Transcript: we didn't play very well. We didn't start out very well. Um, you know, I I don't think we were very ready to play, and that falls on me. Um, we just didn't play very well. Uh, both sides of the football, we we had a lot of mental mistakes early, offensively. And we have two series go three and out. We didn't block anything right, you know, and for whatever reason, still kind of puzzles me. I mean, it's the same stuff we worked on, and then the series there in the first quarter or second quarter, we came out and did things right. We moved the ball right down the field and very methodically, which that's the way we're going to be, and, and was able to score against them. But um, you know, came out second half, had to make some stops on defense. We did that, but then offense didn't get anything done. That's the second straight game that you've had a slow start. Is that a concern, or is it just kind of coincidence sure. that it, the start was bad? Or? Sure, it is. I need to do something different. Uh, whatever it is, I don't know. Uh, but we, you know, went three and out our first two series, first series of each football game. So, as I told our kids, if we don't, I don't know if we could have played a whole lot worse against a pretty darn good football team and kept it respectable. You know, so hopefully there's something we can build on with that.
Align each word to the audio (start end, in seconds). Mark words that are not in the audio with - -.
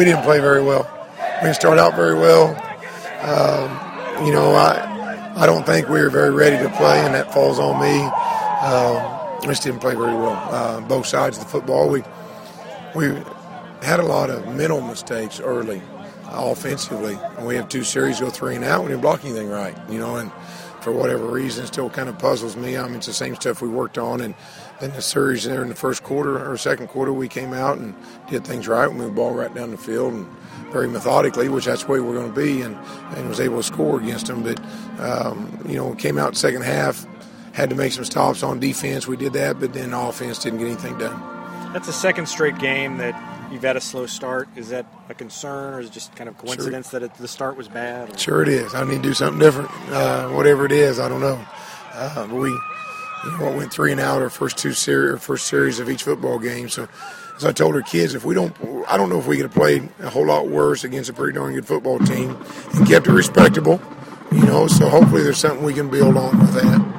we 0.00 0.06
didn't 0.06 0.22
play 0.22 0.40
very 0.40 0.62
well. 0.62 0.88
We 1.42 1.48
didn't 1.48 1.56
start 1.56 1.78
out 1.78 1.94
very 1.94 2.14
well. 2.14 2.56
Um, 3.20 4.26
you 4.26 4.32
know, 4.32 4.52
I 4.52 5.34
I 5.36 5.44
don't 5.44 5.66
think 5.66 5.90
we 5.90 6.00
were 6.00 6.08
very 6.08 6.30
ready 6.30 6.56
to 6.56 6.70
play, 6.78 7.04
and 7.04 7.14
that 7.14 7.34
falls 7.34 7.58
on 7.58 7.78
me. 7.78 8.00
Um, 8.64 9.40
we 9.42 9.48
just 9.48 9.62
didn't 9.62 9.80
play 9.80 9.94
very 9.94 10.14
well. 10.14 10.38
Uh, 10.50 10.80
both 10.80 11.04
sides 11.04 11.36
of 11.36 11.44
the 11.44 11.50
football, 11.50 11.90
we 11.90 12.02
we 12.94 13.08
had 13.82 14.00
a 14.00 14.02
lot 14.02 14.30
of 14.30 14.48
mental 14.56 14.80
mistakes 14.80 15.38
early, 15.38 15.82
offensively. 16.30 17.18
And 17.36 17.46
we 17.46 17.56
have 17.56 17.68
two 17.68 17.84
series 17.84 18.20
go 18.20 18.30
three 18.30 18.56
and 18.56 18.64
out. 18.64 18.82
We 18.82 18.88
didn't 18.88 19.02
block 19.02 19.22
anything 19.22 19.50
right, 19.50 19.76
you 19.90 19.98
know, 19.98 20.16
and 20.16 20.32
for 20.82 20.92
whatever 20.92 21.26
reason, 21.26 21.66
still 21.66 21.90
kind 21.90 22.08
of 22.08 22.18
puzzles 22.18 22.56
me. 22.56 22.76
I 22.76 22.86
mean, 22.86 22.96
it's 22.96 23.06
the 23.06 23.12
same 23.12 23.34
stuff 23.34 23.62
we 23.62 23.68
worked 23.68 23.98
on, 23.98 24.20
and 24.20 24.34
then 24.80 24.90
the 24.92 25.02
series 25.02 25.44
there 25.44 25.62
in 25.62 25.68
the 25.68 25.74
first 25.74 26.02
quarter 26.02 26.50
or 26.50 26.56
second 26.56 26.88
quarter, 26.88 27.12
we 27.12 27.28
came 27.28 27.52
out 27.52 27.78
and 27.78 27.94
did 28.28 28.46
things 28.46 28.66
right. 28.66 28.88
We 28.88 28.94
moved 28.94 29.12
the 29.12 29.16
ball 29.16 29.34
right 29.34 29.54
down 29.54 29.70
the 29.70 29.76
field 29.76 30.14
and 30.14 30.26
very 30.70 30.88
methodically, 30.88 31.48
which 31.48 31.66
that's 31.66 31.84
the 31.84 31.92
way 31.92 32.00
we're 32.00 32.14
going 32.14 32.32
to 32.32 32.40
be, 32.40 32.62
and, 32.62 32.76
and 33.16 33.28
was 33.28 33.40
able 33.40 33.58
to 33.58 33.62
score 33.62 34.00
against 34.00 34.26
them. 34.26 34.42
But 34.42 34.60
um, 35.00 35.64
you 35.68 35.76
know, 35.76 35.94
came 35.94 36.18
out 36.18 36.36
second 36.36 36.62
half, 36.62 37.06
had 37.52 37.70
to 37.70 37.76
make 37.76 37.92
some 37.92 38.04
stops 38.04 38.42
on 38.42 38.60
defense. 38.60 39.06
We 39.06 39.16
did 39.16 39.32
that, 39.34 39.60
but 39.60 39.72
then 39.72 39.92
offense 39.92 40.38
didn't 40.38 40.60
get 40.60 40.68
anything 40.68 40.98
done. 40.98 41.20
That's 41.72 41.86
the 41.86 41.92
second 41.92 42.26
straight 42.26 42.58
game 42.58 42.96
that 42.98 43.14
you've 43.50 43.62
had 43.62 43.76
a 43.76 43.80
slow 43.80 44.06
start. 44.06 44.48
Is 44.56 44.68
that 44.70 44.86
a 45.08 45.14
concern, 45.14 45.74
or 45.74 45.80
is 45.80 45.88
it 45.88 45.92
just 45.92 46.14
kind 46.16 46.28
of 46.28 46.38
coincidence 46.38 46.90
sure. 46.90 47.00
that 47.00 47.06
it, 47.06 47.14
the 47.18 47.28
start 47.28 47.56
was 47.56 47.68
bad? 47.68 48.14
Or? 48.14 48.18
Sure, 48.18 48.42
it 48.42 48.48
is. 48.48 48.74
I 48.74 48.84
need 48.84 48.96
to 48.96 49.02
do 49.02 49.14
something 49.14 49.38
different. 49.38 49.70
Uh, 49.90 50.28
whatever 50.30 50.64
it 50.66 50.72
is, 50.72 50.98
I 50.98 51.08
don't 51.08 51.20
know. 51.20 51.44
Uh, 51.92 52.26
but 52.26 52.36
we, 52.36 52.48
you 52.48 53.38
know, 53.38 53.56
went 53.56 53.72
three 53.72 53.92
and 53.92 54.00
out 54.00 54.22
our 54.22 54.30
first 54.30 54.56
two 54.56 54.72
series, 54.72 55.22
first 55.22 55.46
series 55.46 55.78
of 55.78 55.90
each 55.90 56.04
football 56.04 56.38
game. 56.38 56.68
So, 56.68 56.88
as 57.36 57.44
I 57.44 57.52
told 57.52 57.74
our 57.74 57.82
kids, 57.82 58.14
if 58.14 58.24
we 58.24 58.34
don't, 58.34 58.54
I 58.88 58.96
don't 58.96 59.08
know 59.08 59.18
if 59.18 59.26
we 59.26 59.36
could 59.36 59.46
have 59.46 59.54
played 59.54 59.88
a 60.00 60.10
whole 60.10 60.26
lot 60.26 60.48
worse 60.48 60.84
against 60.84 61.10
a 61.10 61.12
pretty 61.12 61.34
darn 61.34 61.54
good 61.54 61.66
football 61.66 61.98
team 61.98 62.36
and 62.74 62.86
kept 62.86 63.06
it 63.06 63.12
respectable. 63.12 63.80
You 64.32 64.44
know, 64.44 64.68
so 64.68 64.88
hopefully 64.88 65.22
there's 65.22 65.38
something 65.38 65.64
we 65.64 65.74
can 65.74 65.90
build 65.90 66.16
on 66.16 66.38
with 66.38 66.54
that. 66.54 66.89